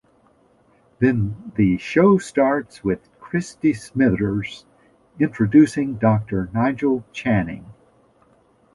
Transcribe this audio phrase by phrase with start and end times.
[0.97, 4.65] Then the show starts with Christie Smithers
[5.19, 7.67] introducing Doctor Nigel Channing.